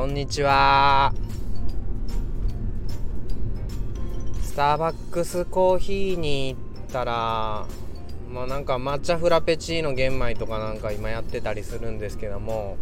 [0.00, 1.12] こんにちは。
[4.42, 7.66] スターバックスコーヒーに行ったら
[8.32, 12.78] まあなんか抹茶フラペチーノ玄米とかなんか今やってたりするんですけども、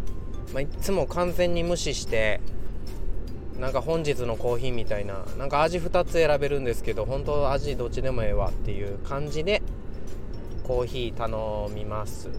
[0.55, 2.41] まあ、いつも完全に無視して
[3.59, 9.61] なんか本日のコーヒーみたいななんか味2つ選べるんですけど本当味どっちでもええわっていう感じで
[10.62, 12.30] コーヒー頼みます。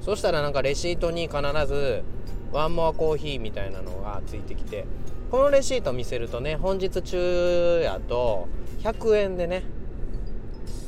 [0.00, 2.02] そしたらなんかレシートに必ず
[2.52, 4.86] ワンモアコーヒーみたいなのがついてきて
[5.30, 8.48] このレシート見せるとね本日中やと
[8.80, 9.62] 100円でね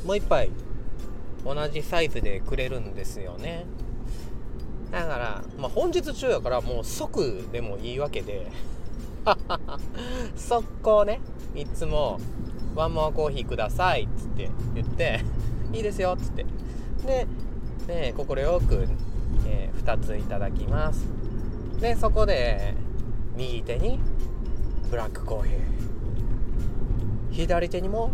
[0.07, 0.51] もう一杯
[1.45, 3.65] 同じサイズでくれるんですよね。
[4.91, 8.47] だから、まあ、本日中やからもう即でもいいわけで。
[10.35, 11.21] 速攻ね
[11.55, 12.19] いつも
[12.75, 15.21] 「ワンモアコーヒーください」っつって言って
[15.75, 16.47] 「いいですよ」っつって。
[17.07, 17.27] で
[17.87, 18.13] 快、
[18.61, 18.89] く、
[19.47, 21.20] えー、2ついただきます。
[21.81, 22.75] でそこで
[23.37, 23.99] 右手に
[24.91, 25.61] ブラックコーヒー。
[27.31, 28.11] 左手にも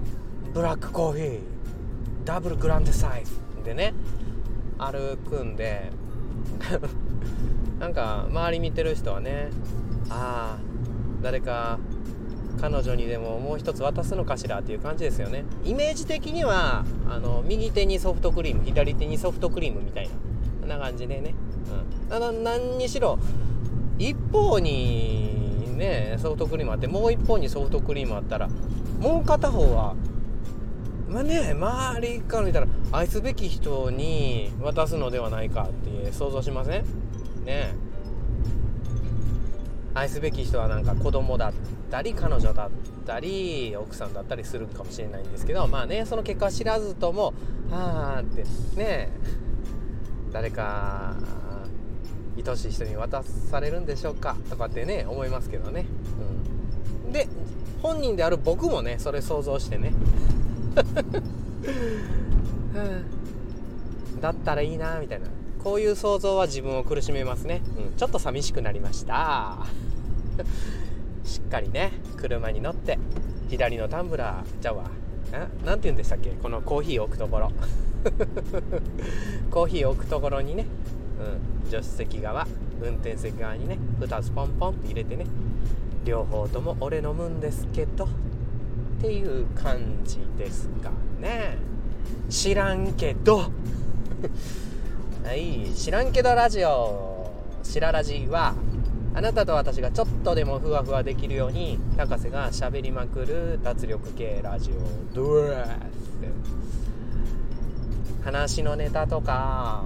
[0.54, 1.40] ブラックコーヒー。
[2.24, 3.32] ダブルグランデサイズ。
[3.64, 3.92] でね
[4.78, 5.90] 歩くんで
[7.80, 9.48] なんか周り見てる人はね
[10.08, 10.58] ああ
[11.22, 11.78] 誰か
[12.60, 15.44] 彼女にでももう一つ渡すのかしらっていう感じですよね。
[15.64, 20.10] イメージ的にはあの右手にソフトクリーム左手にソフトクリームみたいな
[20.60, 21.34] こんな感じでね、
[22.10, 23.18] うん、だ何にしろ
[23.98, 28.48] 一方にねソフトクリームあってもう一方にソフトクリームあったら
[29.00, 29.94] もう片方は
[31.08, 36.84] まあね周りから見たら愛すべき人に渡すのではないかって想像しません？
[37.44, 37.74] ね
[39.94, 41.52] 愛すべき人はなんか子供だっ
[41.90, 42.70] たり彼女だっ
[43.06, 47.32] たり奥さんだったりするかもしれないんですけどまあねその結果知らずとも
[47.70, 48.44] 「はあ」って
[48.76, 49.10] ね。
[50.32, 51.14] 誰か
[52.50, 54.36] 愛しい人に渡されるんでしょうか？
[54.50, 55.86] とかってね思いますけどね、
[57.06, 57.28] うん、で
[57.82, 59.92] 本人である僕もねそれ想像してね。
[64.20, 65.26] だったらいいなみたいな。
[65.62, 69.66] こういう想像は自分を苦しめますね、うん、ちょっと寂しくなりました。
[71.24, 73.00] しっかりね車に乗って
[73.48, 74.84] 左のタンブラーじゃあわ
[75.64, 76.30] 何て言うんでしたっけ？
[76.30, 77.50] このコーヒー置くところ。
[79.50, 80.66] コーヒー置くところにね、
[81.20, 82.46] うん、助手席側
[82.80, 85.26] 運転席側にね2つポンポンって入れてね
[86.04, 88.08] 両方とも俺飲むんですけどっ
[89.00, 90.90] ていう感じですか
[91.20, 91.58] ね。
[92.30, 93.50] 知らんけど。
[95.24, 97.30] はい知らんけどラジオ。
[97.62, 98.54] しらラジは
[99.14, 105.96] あなたと私がちょっとでもふわふわできるように高瀬がしゃべりまくる脱力系ラジオドゥース
[108.24, 109.84] 話のネタとか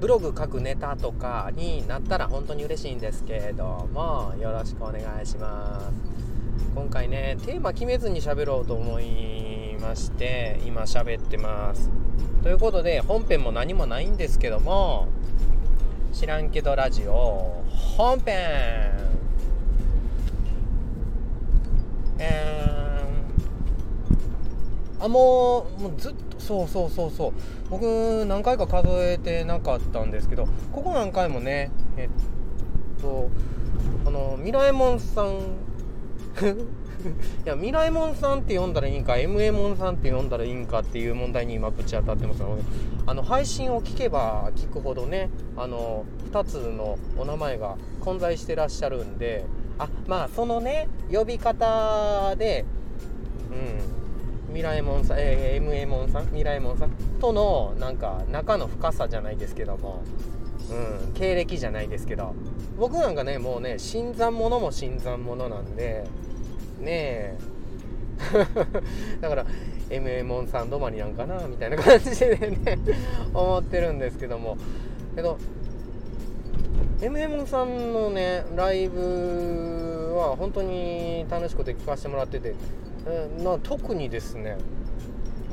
[0.00, 5.86] ブログ書くネタとかになったら本当に嬉しいんですけれどもよろしくお願いします。
[6.74, 11.90] 今回ねテーマ決めずに喋ろうと思いまして今喋ってます。
[12.42, 15.08] ということで本編も何もないんですけども
[16.14, 17.62] 知らんけどラジオ
[17.96, 18.98] 本編。
[22.18, 27.32] えー、あもうもうずっとそうそうそうそう。
[27.70, 33.30] 僕何回か数えてなかったんですけどここ何回もねえっと
[34.04, 35.38] あのミラエモンさん。
[37.44, 42.62] いやミラエモンさんって呼んだらいいんか MA モンさんって呼んだらいいんかっていう問題に今ぶち当たってますので
[43.06, 49.46] あの配信を聞けば聞くほどねあの2つのお名前が混在してらっしゃるんで
[49.78, 52.66] あまあそのね呼び方で
[53.50, 53.99] うん。
[54.52, 56.90] ミラエモンさん、えー、MA モンさんミラエモンさん
[57.20, 60.02] とのなんか仲の深さじゃないですけども
[60.70, 62.34] うん、経歴じゃないですけど
[62.78, 66.04] 僕なんかねもうね新参者も新参者なんで
[66.80, 67.38] ねえ。
[69.20, 69.46] だから
[69.88, 72.78] MA モンさん止まりなんかなみたいな感じでね
[73.32, 74.56] 思ってるんですけども。
[75.16, 75.38] けど
[77.00, 82.54] MA モンさんのねライブは本当に楽しくて聞かせてもらってて、
[83.06, 84.56] えな特にですね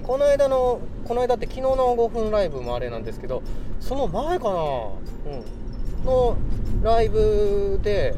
[0.04, 3.44] この間のこの間って昨日の5分ライブもあれなんですけど
[3.80, 4.60] その前かな、
[5.26, 6.38] うん、の
[6.82, 8.16] ライブで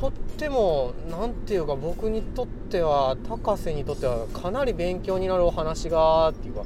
[0.00, 6.64] とっても何て言うか僕にとっては高瀬にとってはかなり勉強になるお話がっていうか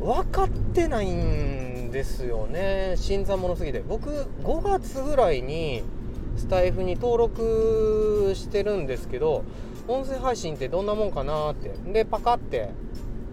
[0.00, 2.94] 分かってないんですよね。
[2.96, 3.80] 新参者すぎて。
[3.80, 4.10] 僕
[4.42, 5.82] 5月ぐらいに
[6.36, 9.44] スタイフに登録してるんですけど
[9.88, 11.70] 音声配信ってどんなもんかなって。
[11.92, 12.70] でパカって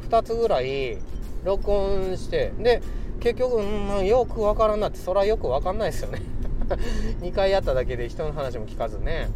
[0.09, 0.97] 2つぐらい
[1.43, 2.81] 録音してで
[3.19, 4.97] 結局、うん、よくわからんなって。
[4.97, 6.21] それはよくわかんないですよね。
[7.21, 9.29] 2回やっただけで人の話も聞かずね。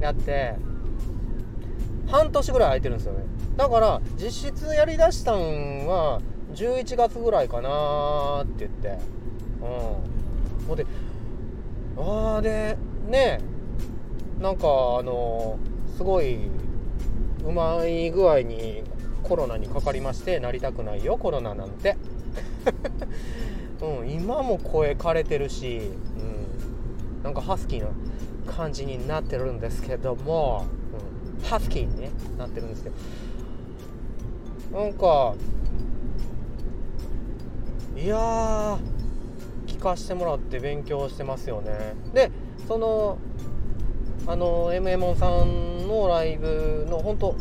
[0.00, 0.54] やって。
[2.06, 3.24] 半年ぐらい空いてるんですよね。
[3.56, 6.20] だから実質やりだしたんは
[6.54, 8.98] 11月ぐらいかなって言って。
[9.62, 10.66] うん。
[10.66, 10.86] ほんで
[11.96, 12.76] ああで
[13.08, 13.40] ね
[14.40, 14.66] なんか
[14.98, 15.58] あの
[15.96, 16.48] すごい
[17.44, 18.82] うまい具合に
[19.22, 21.96] コロナにかかりましてなりたくないよコロナなんて、
[23.82, 25.90] うん、今も声枯れてるし、
[27.18, 27.88] うん、なんかハスキーな
[28.50, 30.64] 感じになってるんですけども、
[31.38, 32.96] うん、ハスキーに、ね、なってるんですけど。
[34.72, 35.34] なんか
[37.96, 38.78] いや
[39.66, 41.94] 聞かしてもらって勉強してますよね。
[42.14, 42.30] で
[42.70, 43.18] その
[44.28, 47.34] あの m m さんのライブの本当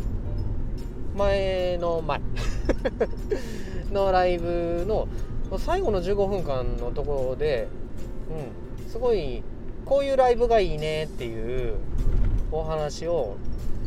[1.15, 2.19] 前の前。
[3.93, 5.07] のライブの
[5.59, 7.67] 最後の15分間のところで、
[8.81, 9.43] うん、すごい
[9.85, 11.75] こういうライブがいいねっていう
[12.51, 13.35] お話を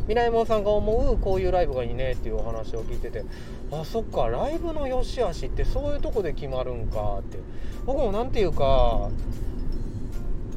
[0.07, 3.25] ミライモンさんが思うこういうライブがいいねっていうお話を聞いてて
[3.69, 7.39] あそっかライブの良し悪しってそういうとこで決まるんかって。
[7.85, 9.09] 僕も何て言うか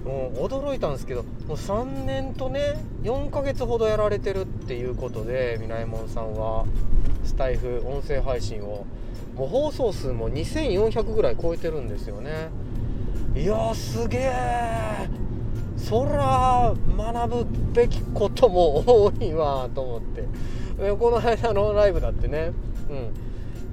[0.06, 6.64] もう驚いたんですけどもう3年とね4ヶ月ほどやられてるっていうことでみなえもんさんは
[7.24, 8.86] スタイフ音声配信を
[9.34, 12.48] もう放送数も2400ぐらい超えてるんですよね。
[13.34, 15.08] いやすげえ
[15.76, 20.24] そら学ぶべきことも多いわと思って。
[20.98, 22.52] この間のライブだってね。
[22.88, 23.26] うん。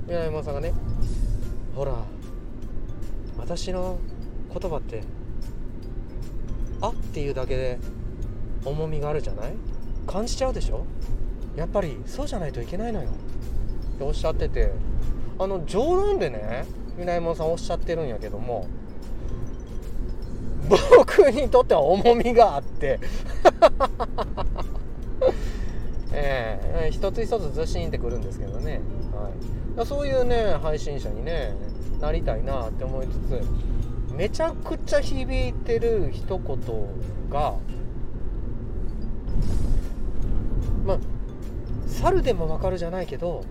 [0.07, 0.73] 宮山さんがね
[1.75, 1.93] ほら
[3.37, 3.97] 私の
[4.53, 5.01] 言葉って
[6.83, 7.79] あっていうだけで
[8.65, 9.53] 重みがあるじゃない？
[10.05, 10.85] 感じちゃうでしょ？
[11.55, 13.09] やっぱりそうじゃないといけないのよ。
[13.95, 14.71] っておっしゃってて。
[15.39, 16.65] あの冗談でね
[16.95, 18.67] みなえもんさんおっしゃってるんやけども
[20.95, 22.99] 僕にとっては重みがあって。
[26.15, 28.81] えー、一つ一つずしんってくるんですけどね、
[29.75, 31.55] はい、そういうね配信者にね
[31.99, 33.41] なりたいなって思いつつ
[34.15, 36.59] めちゃくちゃ響いてる一言
[37.29, 37.55] が
[40.85, 40.97] まあ
[41.87, 43.43] 猿でもわかるじゃないけど、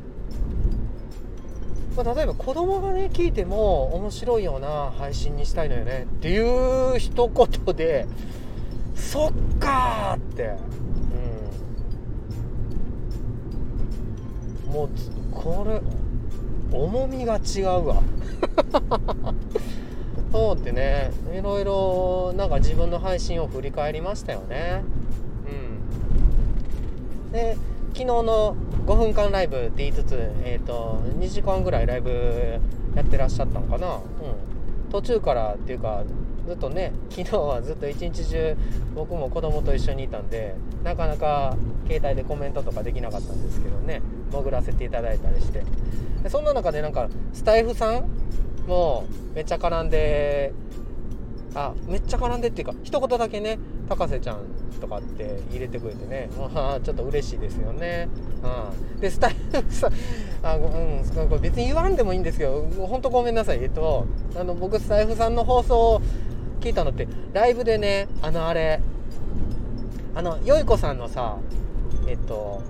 [1.97, 6.39] まあ、例えば子供がね聞いても面白いような配信にしたいのよねってい
[6.95, 8.07] う一言で
[8.95, 10.53] そっかって、
[14.67, 14.89] うん、もう
[15.33, 15.81] これ
[16.77, 18.03] 重みが違うわ。
[20.33, 24.83] そうってねいろいろなんか自分の配信を振り返りましたよね。
[27.29, 27.33] うん。
[27.33, 27.57] で
[27.93, 28.57] 昨日の
[28.87, 32.59] 5分間ライブって言いつつ、えーと、2時間ぐらいライブ
[32.97, 34.03] やってらっしゃったのかな、うん、
[34.91, 36.03] 途中からっていうか
[36.49, 38.57] ずっとね昨日はずっと一日中
[38.95, 41.55] 僕も子供と一緒にいたんでなかなか
[41.87, 44.01] 携帯でコメントとかできなかったんですけどね
[44.33, 45.63] 潜らせていただいたりして。
[46.29, 48.22] そんな中でなんかスタイフさん
[48.67, 50.53] もうめっちゃ絡んで
[51.55, 54.39] あめっちゃ絡んでっていうか一言だけね高瀬ちゃん
[54.81, 58.09] とかって入れてくれてね、あ、ちょっと嬉しいですよね。
[58.43, 59.91] うん、でスタイルさ
[60.43, 63.63] あ、うん、別に言わんでもいいんですけど本当ごめんなさい。
[63.63, 66.03] えっとあの僕スタイフさんの放送を
[66.61, 68.81] 聞いたのってライブでねあのあれ
[70.15, 71.37] あのよいこさんのさ
[72.09, 72.63] えっと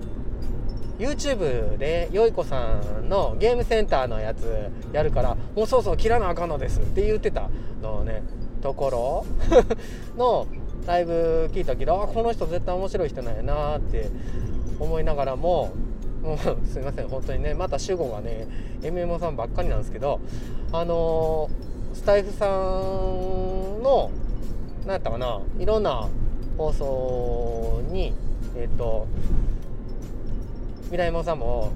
[1.03, 7.49] YouTube でよいこさんのゲームセンターのやつやるからもうそろそろ切らなあかんのですって言ってた
[7.81, 8.23] のね。
[8.61, 9.25] ところ
[10.17, 10.47] の
[10.87, 14.09] ライブ聞いたけどあこの人絶対面白い人なんやなって
[14.79, 15.71] 思いながらも
[16.23, 18.47] もうすいません本当にねまた主語がね
[18.81, 20.21] MMO さんばっかりなんですけど
[20.71, 22.49] あのー、スタイフさん
[23.83, 24.09] の
[24.85, 26.07] 何やったかないろんな
[26.57, 28.13] 放送に
[28.55, 29.07] えっ、ー、と
[30.93, 31.71] ミライモさんも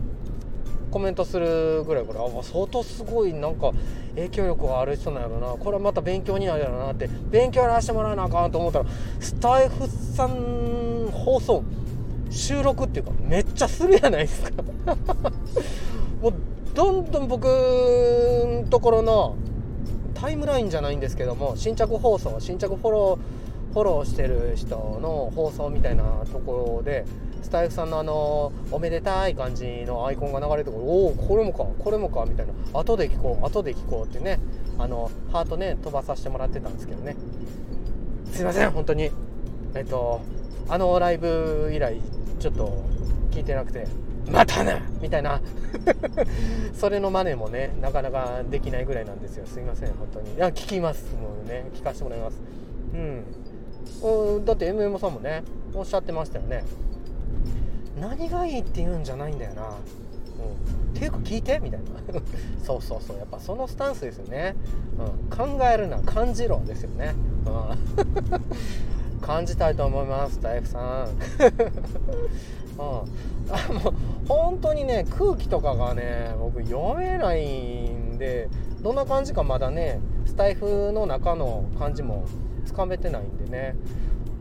[0.92, 3.72] コメントするぐらいからあ相当すごいなんか
[4.14, 7.10] 影響力がある人なんやろなこれはまた勉強になるやろなって。
[7.32, 8.86] 勉強やらせてもらわなあかんと思ったら
[9.20, 11.64] スタイフさん放送
[12.30, 14.52] 収録っていうかめっちゃするやないですか。
[16.22, 16.34] もう
[16.76, 19.36] どんどん僕のところの
[20.14, 27.04] タイムラインじゃないんですけども新着放送新着フォローフォローしてる人の放送みたいなところで
[27.48, 30.84] スタイフさんのあのおめでたい感じのアイコンが流れてくる。
[30.84, 32.52] おおこれもかこれもかみたいな。
[32.78, 34.38] 後で聞こう後で聞こうってね。
[34.78, 37.16] あのハートね飛ばさせてもらってたんですけどね。
[38.34, 39.12] すいません本当に。
[39.76, 40.20] えっと
[40.68, 42.02] あのライブ以来
[42.38, 42.84] ちょっと
[43.32, 43.88] 聞いてなくて
[44.30, 45.40] またなみたいな。
[46.76, 49.46] それの真似もねなかなかできないぐらいなんですよ。
[49.46, 50.36] すいません本当に。
[50.36, 51.70] いや聞きますもうね。
[51.74, 52.42] 聞かせてもらいます。
[52.94, 54.44] うん。
[54.44, 56.66] だって MM さんもねおっしゃってましたよね。
[58.00, 59.70] 何がいいって言うんじゃないんだよな。
[59.70, 61.60] うん、ていうか聞いて？
[61.60, 61.88] みたいな。
[62.64, 63.18] そうそうそう。
[63.18, 64.56] やっぱそのスタンスですよね、
[65.00, 66.00] うん、考えるな。
[66.00, 67.16] 感じろですよね、
[67.46, 67.50] う
[69.16, 70.40] ん、 感じたいと思います。
[70.42, 71.08] 大工さん、
[72.78, 73.04] うん、あ
[73.84, 73.94] もう
[74.28, 78.50] 本当にね空気とかがね僕読めないんで
[78.82, 82.26] どんな感じかまだねスタイフの中の感じも
[82.66, 83.76] つかめてないんでね。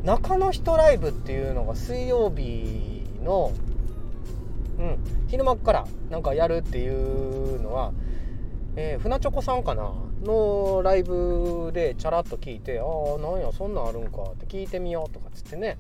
[0.07, 3.51] 中の人ライブっていうのが水曜日の
[4.79, 7.93] うん昼間からなんかやるっていうのは、
[8.77, 15.77] えー、船チョコさんかなのライブでチャラッと聞いて「ああなんやそんなんあるんか」って聞いてみようとかっつってね。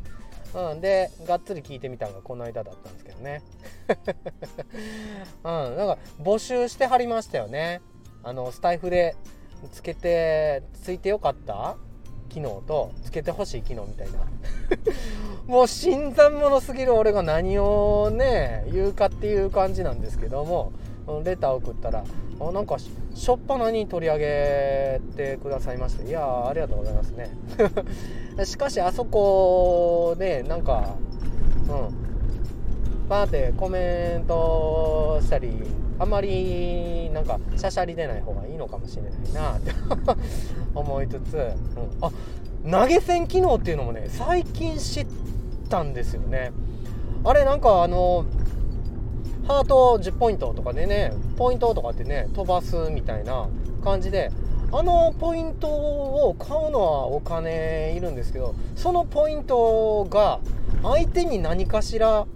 [0.55, 3.43] うん、でがっつり聞いてみたのがこの間だったんですけどね。
[5.45, 7.81] うんなんか募集してはりましたよね。
[8.25, 9.15] あのスタイフで
[9.71, 11.77] つけてついてよかった？
[12.27, 14.19] 機能とつけてほしい機能みたいな。
[15.47, 20.73] もう新参者すぎる俺が何をね言うかっていう感じなんですけども
[21.25, 22.05] レター送ったら
[22.41, 27.31] あなんかしょっぱなに取り上げてくださいましていやありがとうございますね。
[28.45, 30.97] しかしあそこでなんか
[31.69, 32.07] うん。
[33.09, 35.51] バーってコメントしたり
[35.99, 39.73] あんまりなんかしゃしゃり出ない方がいいのかもしれないなって
[40.75, 41.53] 思いつつ、うん、
[42.01, 42.11] あ
[42.83, 45.07] 投げ銭機能っていうのもね最近知っ
[45.69, 46.53] たんですよね。
[47.25, 48.25] あれなんかあの
[49.47, 53.49] ハート10ポイントとかでねポイントとかってね飛ばすみたいな
[53.83, 54.31] 感じで
[54.73, 60.41] あのポイントを買うのはお金いるんですけどそのポイントが
[60.83, 62.27] 相手に何かしら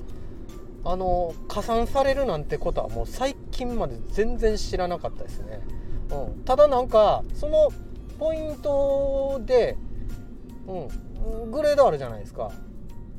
[0.84, 5.60] あの加算されるなんてことはもう最近まで全然知らなかったですね、
[6.10, 7.70] うん、ただなんかその
[8.18, 9.76] ポイントで、
[10.66, 12.50] うん、グレードあるじゃないですか。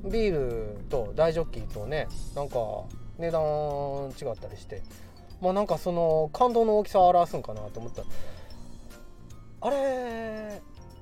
[0.04, 2.58] ビールと大ジョッキーとねなんか
[3.20, 3.42] 値段
[4.20, 4.82] 違ったりして。
[5.42, 8.02] まあなんかその感動の大きさを表すんかなと思った。
[8.02, 8.08] ら
[9.62, 10.62] あれ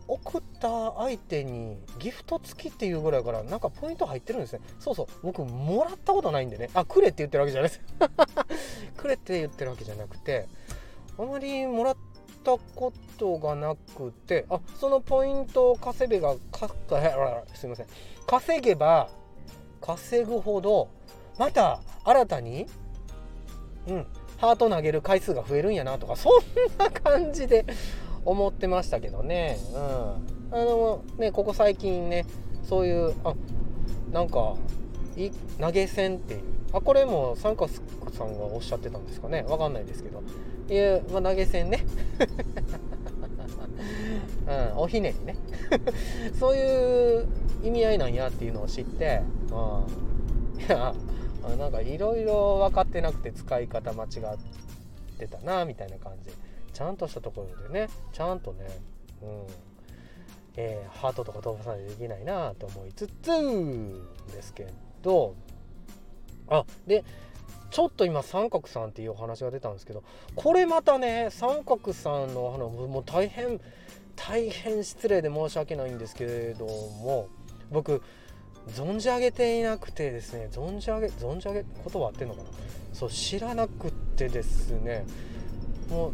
[0.10, 4.62] 送った相手にギフト付きっていうぐらいからなんかポイント入ってるんですね。
[4.80, 6.72] そうそう僕もらったことないんでね。
[6.74, 7.82] あくれって言ってるわけじゃないです。
[8.98, 10.48] くれって言ってるわけじゃなくて
[11.18, 11.98] あまりもらっ
[12.44, 16.70] たことがなくてあそのポイントを稼げばか
[17.54, 17.88] すいません。
[18.26, 19.10] 稼げば
[19.80, 20.90] 稼ぐほど
[21.38, 22.66] また新たに
[23.88, 26.34] うんハート投げる回数が増えるんやなとかそん
[26.78, 27.66] な感じで
[28.30, 32.26] 思ってましたけどね、うん、あのねここ最近ね
[32.64, 33.34] そういうあ
[34.12, 34.56] なんか
[35.18, 37.82] い投げ銭っていうあこれもサンカス
[38.12, 39.44] さんがおっしゃってたんですかね。
[39.48, 40.22] わかんないですけど。
[40.72, 41.86] いう、まあ、投げ銭ね。
[44.48, 45.36] うん、おひねりね。
[46.40, 47.28] そういう
[47.64, 49.22] 意味合いなんやっていうのを知って、
[49.52, 49.54] う
[50.58, 50.94] ん、いや
[51.58, 54.10] なんかいろいろ分かってなくて使い方間違っ
[55.18, 56.30] てたなみたいな感じ。
[56.80, 58.66] ちゃんとしたところでねちゃんとね、
[59.22, 59.30] うん。
[60.62, 63.30] えー、ハートとか飛ばさないといけないなと思いつつ
[64.34, 64.68] ですけ
[65.02, 65.36] ど
[66.50, 67.06] あで
[67.70, 70.04] ちょっと今三角さんっていうお話が出たんですけど
[70.36, 72.60] これまたね三角さんのお話
[72.90, 73.62] もう大変
[74.18, 77.30] 大変失礼で申し訳ないんですけれども
[77.72, 78.02] 僕
[78.68, 82.50] 存じ上げていなくてですね存じ上げ存じ上げ言葉合ってんのかな？
[82.92, 85.06] そう知らなくてですね
[85.90, 86.14] もう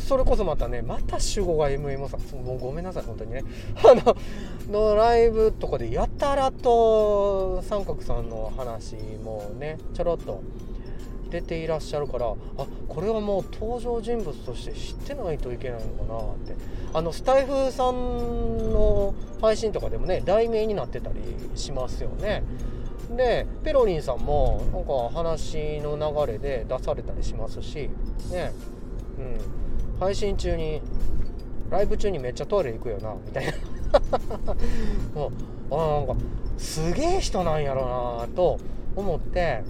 [0.00, 2.40] それこそまたねまた主語が MM さん。
[2.40, 3.44] もうごめんなさい本当にね。
[3.84, 4.16] あの
[4.70, 10.42] のライブとかでやたらと三角さんの話もねちょろっと
[11.30, 16.54] 出ていらっしゃるからあこれはもう登場人物として知ってないといけないのかなって。
[16.92, 21.20] あのスタイフさんの配信とかでもね題名になってたり
[21.54, 22.42] しますよね。
[23.16, 27.88] でペロリンさんもなんか話の流れで出されたりしますし
[28.32, 28.52] ね。
[29.18, 29.69] うん。
[30.00, 30.80] 配信中に
[31.70, 33.52] ライブ中にめっちゃトイレ行くよなみたいな。
[35.14, 35.30] もう。
[35.72, 36.16] あなんか
[36.58, 37.86] すげえ人なんやろ
[38.22, 38.58] なと
[38.96, 39.62] 思って。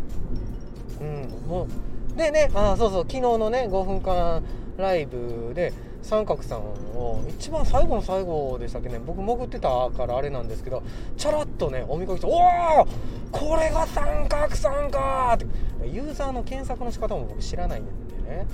[1.00, 1.66] うんも
[2.14, 4.42] うでねあそうそう昨日のね5分間
[4.76, 5.72] ライブで
[6.02, 10.82] 三角さんを一番最後の最後でしたっけね僕潜ってたからあれなんですけど
[11.16, 12.86] チャラッとねお見かけして「おお
[13.30, 15.46] これが三角さんか!」って。
[15.86, 17.90] ユーザーの検索の仕方も僕知らないんで
[18.30, 18.46] ね、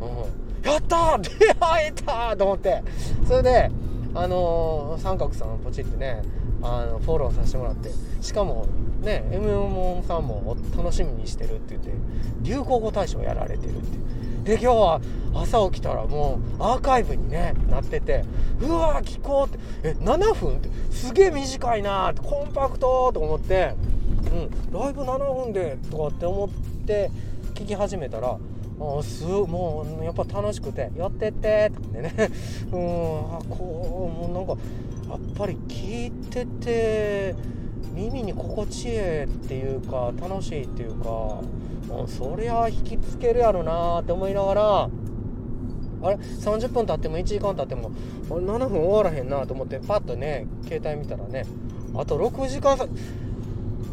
[0.00, 2.82] うん、やった出会えたと思って。
[3.26, 3.70] それで
[4.14, 6.22] あのー、三角さんポチってね
[6.62, 7.90] あのフォローさせてもらって。
[8.20, 8.66] しかも
[9.02, 11.90] ね MMO さんも楽しみにしてるって言って
[12.42, 14.04] 流行語大賞やられてるって。
[14.44, 15.00] で今日は
[15.34, 18.24] 朝起きたらもうアーカイブにねなってて
[18.60, 19.58] うわ聞こうって。
[19.82, 23.74] え7分ってすげえ短いなってコンパクトと思って。
[24.24, 26.48] うんライブ7分でとかって思っ
[26.86, 27.10] て
[27.54, 28.36] 聞き始めたら
[28.80, 32.12] あすもうやっぱ楽しくて「寄ってって」とかね。
[32.72, 34.56] うんあこうもうなんか
[35.10, 37.34] やっぱり聞いてて
[37.92, 41.42] 耳に心地いいっていうか楽しいっていうかも
[42.06, 44.88] うそりゃ引きつけるやろなって思いながら
[46.02, 47.92] あれ？30分経っても1時間経っても
[48.28, 51.46] 7分終わらへんなと思ってパッとね携帯見たらね
[51.96, 52.86] あと6時間さ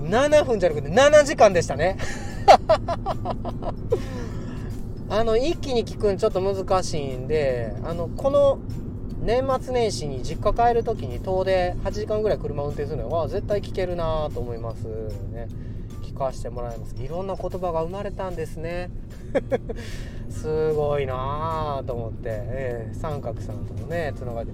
[0.01, 1.97] 7分じゃなくて7時間でしたね。
[5.12, 8.60] あの一気に聞くんちょっと難しいんであのこの
[9.20, 15.50] 年末年始に実家帰る時に遠出8時間ぐらい車運転するのは絶対聞けるなと思いますね。
[16.01, 16.96] 聞かせてもらいます。
[16.96, 18.89] いろんな言葉が生まれたんですね。
[20.32, 24.53] すごいなと思って、えー、三角さんともねつながって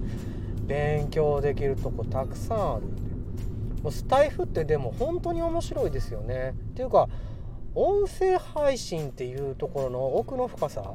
[0.66, 2.82] 勉強できるとこたくさんある
[3.84, 6.56] もうスタイフってでも本当に面白いですよね。
[6.72, 7.08] っていうか
[7.74, 10.94] 音声配信っていうところの奥の深さ？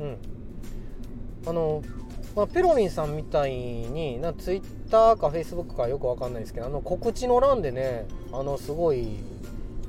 [0.00, 0.16] うん。
[1.46, 1.82] あの
[2.34, 9.18] まあ、ペロリンさんみたいになツイッターかフェイスブックかよくわかんないですけどあの告知の欄でねあのすごい、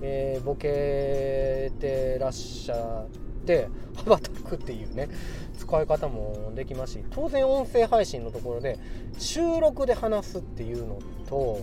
[0.02, 3.08] えー、ボケてらっしゃっ
[3.46, 5.10] て羽ばたくっていうね
[5.58, 8.78] 使い方もできますし当然音声配信のところで
[9.18, 11.62] 収録で話すっていうのと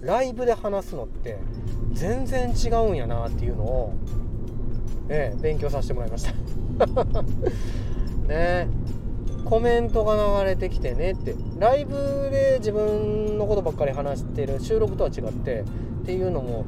[0.00, 1.38] ライブで話すのって
[1.92, 3.94] 全然違うんやなっていうのを、
[5.08, 6.32] えー、勉強させてもらいました。
[8.28, 8.68] ね。
[9.44, 11.34] コメントが流れてきてねって。
[11.58, 11.94] ライブ
[12.30, 15.60] で自分のことばっかり話してる収録とは違って
[16.02, 16.64] っていうのも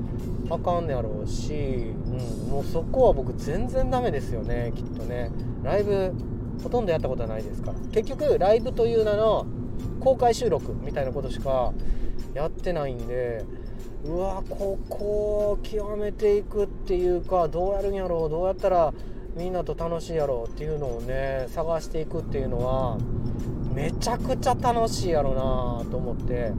[0.49, 5.31] あかんねやろうし、うん、もうそこは僕全然ダメですよねきっとね。
[5.63, 6.13] ライブ
[6.63, 7.79] ほとんどやったことはないですから。
[7.93, 9.47] 結局ライブという名の
[10.01, 11.73] 公開収録みたいなことしか
[12.35, 13.45] やってないんで
[14.05, 14.97] うわここ
[15.53, 18.95] を極めていくっていうかどうやるんやろうどうやったら
[19.37, 22.99] みんなと楽しいやろうっていうのをね探していくっていうのは
[23.75, 25.35] めちゃくちゃ楽しいやろう
[25.85, 26.53] なと思って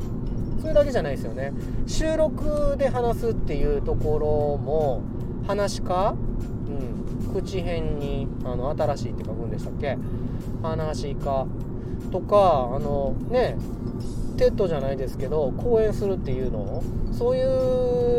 [0.61, 1.51] それだけじゃないですよね。
[1.87, 4.27] 収録で話すっていうところ
[4.63, 5.01] も
[5.47, 6.15] 噺家、
[6.67, 9.97] うん、口偏にあの新しいって書くんでしたっけ？
[10.61, 11.47] 噺家
[12.11, 13.57] とかあのね
[14.41, 16.81] テッドじゃないですけど講演するっていうの
[17.13, 17.43] そうい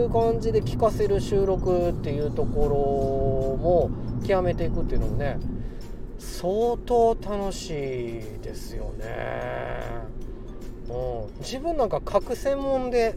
[0.05, 3.91] う感じで聞かせる収録っていうところも
[4.25, 5.41] 極めていくっていうのもね
[6.21, 7.73] 相当楽しい
[8.41, 9.83] ですよね。
[10.89, 13.17] うん、自分なんか核専門で、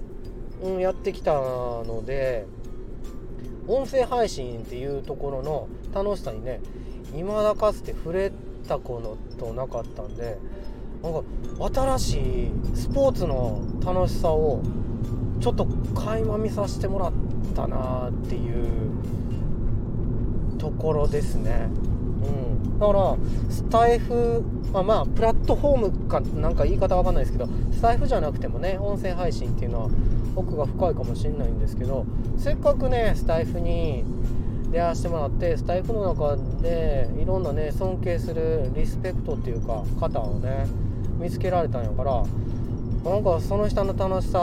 [0.63, 2.47] うん、やってきたので
[3.67, 6.59] 音声配信っていうところの楽しさにね
[7.13, 8.31] 未だかつて触れ
[8.67, 10.39] たことなかったんで
[11.05, 11.23] なんか
[11.97, 14.63] 新しいスポーツの楽しさを
[15.39, 17.11] ちょっと垣間見させてもらっ
[17.55, 18.97] たなっていう
[20.57, 21.69] ところですね。
[22.23, 23.15] うん、だから
[23.51, 29.89] スタイフ、まあ、まあプラットフォームかなんか言い方わかんないですけどスタイフじゃなくてもね音声配信っていうのは
[30.35, 32.07] 奥が深いかもしれないんですけど
[32.39, 34.03] せっかくねスタイフに
[34.71, 40.65] 出会わせてもらってスタイフの中でいろんなね尊敬するリスペクトっていうか方をね
[41.17, 42.23] 見つけられたんやから
[43.05, 44.39] なんかその人の楽しさ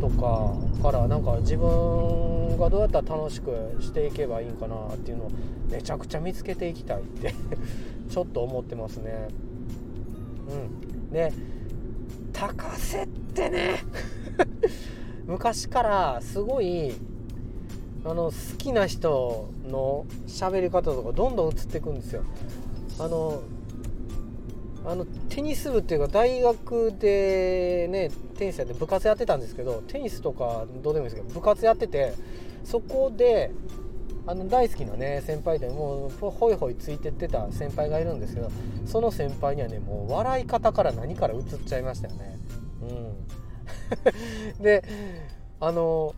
[0.00, 5.30] とかからなんか自分がどうやったら楽しくしていけばいいんかなっていうのを
[5.70, 7.32] めちゃくちゃ見つけていきたいって
[8.10, 9.28] ちょっと思ってますね。
[10.48, 11.32] うん、で
[12.32, 13.84] 高瀬ってね
[15.26, 16.92] 昔からすごい
[18.04, 22.24] あの好きな人の喋り方とかどんどん移っていくんですよ。
[22.98, 23.42] あの
[24.90, 32.12] あのテニス部っていうか大学でねテニスやって部活やってたんですけどテニスとかどうでもいいですけど部活やってて
[32.64, 33.52] そこで
[34.26, 38.50] あの大好きなね先輩でもうホイホイついてってた先輩がいるんですけど
[38.84, 42.38] その先輩にはねもう笑い方から何から映っちゃいましたよね。
[44.58, 44.82] うん、 で
[45.60, 46.16] あの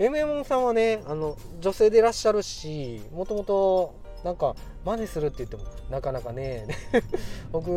[0.00, 4.54] MM さんはねあの女性でいらっしゃるしもともとなんか
[4.84, 6.66] 真似するって言ってもなかなかね。
[7.52, 7.68] 僕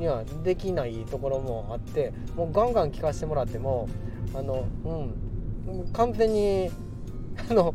[0.00, 3.88] にはできないところもあってもうガンガン聞かせてもらっても
[4.34, 6.70] あのうん完全に
[7.50, 7.74] あの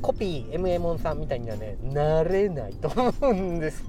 [0.00, 3.84] コピー MM さんみたいにはねなれないと思うんです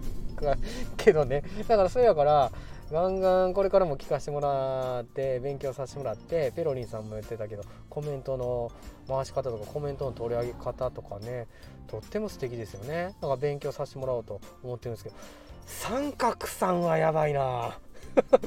[0.98, 1.44] けどね。
[1.68, 2.52] だからそれやから
[2.92, 8.72] ガンガンこれからも聞かせてもらって勉強させてもらってペロリンさんも言ってたけどコメントの
[9.08, 11.48] 回し方とかコメントの取り上げ方とかね。
[11.88, 13.16] とっても素敵ですよね。
[13.22, 15.16] だから勉強させてもらおうと思ってるんですけど。
[15.66, 17.78] 三角さんはやばいな。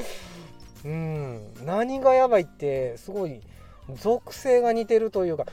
[0.84, 1.54] うん。
[1.64, 3.40] 何がやばいってすごい
[3.94, 5.46] 属性が似てるというか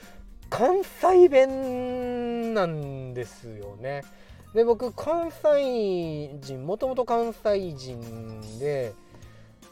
[0.49, 4.03] 関西弁なんですよね。
[4.53, 8.93] で僕関西人もともと関西人で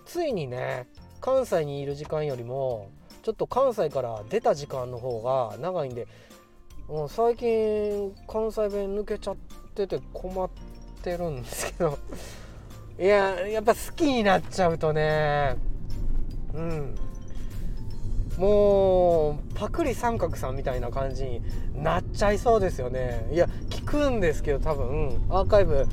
[0.05, 0.87] ついにね
[1.19, 2.89] 関西にいる時間よりも
[3.21, 6.07] ちょっと関西から出た時間の方が長いんで
[6.91, 9.37] もう最近関西弁抜けちゃっ
[9.73, 10.49] てて困っ
[11.01, 11.97] てるんですけど。
[12.99, 15.55] いややっぱ好きになっちゃうとね。
[16.53, 16.95] うん。
[18.41, 21.43] もうパクリ三角さんみたいな感じに
[21.75, 23.29] なっちゃいそうですよね。
[23.31, 25.85] いや聞くんですけど多分アーカイブ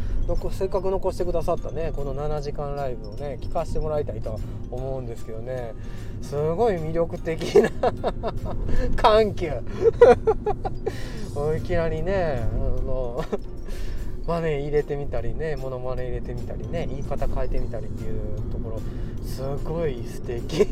[0.50, 5.74] せっかく残してくださったねこの7時間ライブをね聞かせてもらいたいと思うんですけどね。
[6.22, 7.70] すごい魅力的な
[8.96, 9.52] 緩急。
[11.54, 13.22] いきなりねあの
[14.26, 18.80] マネ入れてみたりねモノマネ入れてみたりね言い方変えてみたりっていうところ
[19.22, 20.66] すごい素敵。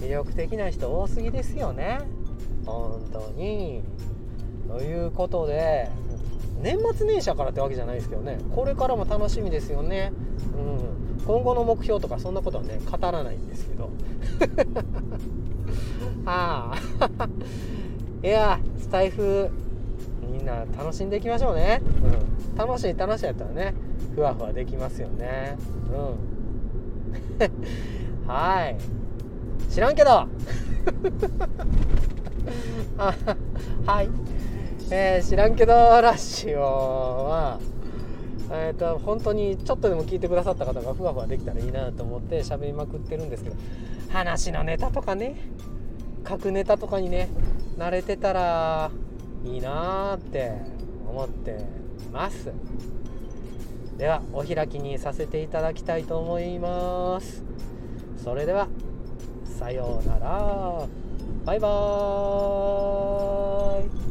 [0.00, 2.00] 魅力的な人多すぎですよね。
[2.66, 3.82] 本当に。
[4.68, 5.88] ということで
[6.62, 8.38] 年末年始からってわけじゃないですけどね。
[8.54, 10.12] これからも楽しみですよね、
[10.56, 13.90] うん、今後の目標とかそんなことはね語らないんですけど。
[16.26, 17.28] ああ
[18.22, 19.50] いやスタイフ
[20.30, 21.80] みんな楽しんでいきましょうね、
[22.52, 23.74] うん、楽しい楽しいやったらね
[24.14, 25.56] ふわふわできますよね。
[27.40, 27.99] うん。
[28.30, 28.76] はい。
[29.72, 30.10] 知らんけど。
[32.96, 34.08] はい、
[34.90, 37.58] えー、知らんけどラッシオは
[38.52, 43.56] えーと、本当にちょっとでも聞いてくださった方がふわふわできたらいいなと思って喋りまくってるんですけど
[44.10, 45.36] 話のネタとかね
[46.28, 47.28] 書くネタとかにね
[47.78, 48.90] 慣れてたら
[49.44, 50.52] いいなって
[51.08, 51.64] 思って
[52.12, 52.52] ます。
[53.96, 57.44] ではお開きにさせていただきたいと思います。
[58.22, 58.68] それでは
[59.58, 60.86] さようなら。
[61.44, 61.70] バイバー
[63.86, 64.09] イ。